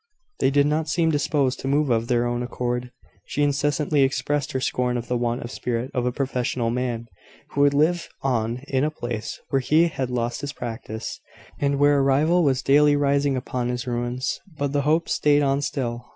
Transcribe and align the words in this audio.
They 0.39 0.49
did 0.49 0.65
not 0.65 0.89
seem 0.89 1.11
disposed 1.11 1.59
to 1.59 1.67
move 1.67 1.91
of 1.91 2.07
their 2.07 2.25
own 2.25 2.41
accord. 2.41 2.89
She 3.27 3.43
incessantly 3.43 4.01
expressed 4.01 4.51
her 4.53 4.59
scorn 4.59 4.97
of 4.97 5.07
the 5.07 5.15
want 5.15 5.43
of 5.43 5.51
spirit 5.51 5.91
of 5.93 6.07
a 6.07 6.11
professional 6.11 6.71
man 6.71 7.05
who 7.51 7.61
would 7.61 7.75
live 7.75 8.09
on 8.23 8.63
in 8.67 8.83
a 8.83 8.89
place 8.89 9.39
where 9.49 9.59
he 9.59 9.89
had 9.89 10.09
lost 10.09 10.41
his 10.41 10.53
practice, 10.53 11.19
and 11.59 11.77
where 11.77 11.99
a 11.99 12.01
rival 12.01 12.43
was 12.43 12.63
daily 12.63 12.95
rising 12.95 13.37
upon 13.37 13.69
his 13.69 13.85
ruins: 13.85 14.39
but 14.57 14.71
the 14.73 14.81
Hopes 14.81 15.13
staid 15.13 15.43
on 15.43 15.61
still. 15.61 16.07